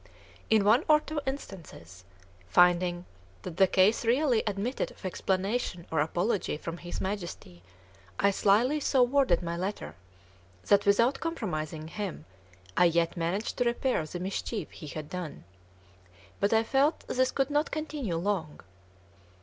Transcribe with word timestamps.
In 0.49 0.63
one 0.63 0.83
or 0.87 0.99
two 0.99 1.21
instances, 1.27 2.05
finding 2.47 3.05
that 3.43 3.57
the 3.57 3.67
case 3.67 4.03
really 4.03 4.41
admitted 4.47 4.89
of 4.89 5.05
explanation 5.05 5.85
or 5.91 5.99
apology 5.99 6.57
from 6.57 6.77
his 6.77 6.99
Majesty, 6.99 7.61
I 8.19 8.31
slyly 8.31 8.79
so 8.79 9.03
worded 9.03 9.43
my 9.43 9.55
letter, 9.55 9.93
that, 10.65 10.87
without 10.87 11.19
compromising 11.19 11.87
him, 11.87 12.25
I 12.75 12.85
yet 12.85 13.15
managed 13.15 13.57
to 13.59 13.63
repair 13.63 14.03
the 14.07 14.19
mischief 14.19 14.71
he 14.71 14.87
had 14.87 15.07
done. 15.07 15.43
But 16.39 16.51
I 16.51 16.63
felt 16.63 17.07
this 17.07 17.29
could 17.29 17.51
not 17.51 17.69
continue 17.69 18.17
long. 18.17 18.61